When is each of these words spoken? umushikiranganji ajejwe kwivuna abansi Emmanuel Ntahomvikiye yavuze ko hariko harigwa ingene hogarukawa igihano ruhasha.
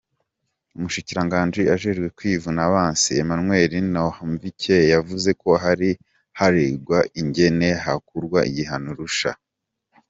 umushikiranganji 0.75 1.61
ajejwe 1.73 2.07
kwivuna 2.17 2.59
abansi 2.67 3.09
Emmanuel 3.21 3.71
Ntahomvikiye 3.93 4.79
yavuze 4.93 5.29
ko 5.41 5.49
hariko 5.63 6.03
harigwa 6.39 6.99
ingene 7.19 7.67
hogarukawa 7.85 8.41
igihano 8.49 8.89
ruhasha. 8.99 9.31